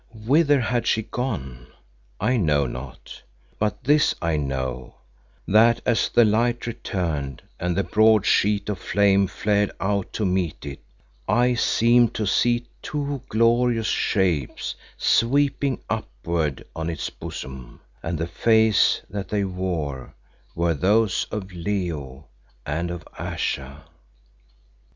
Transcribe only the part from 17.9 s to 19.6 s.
and the faces that they